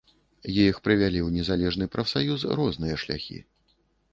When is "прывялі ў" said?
0.87-1.29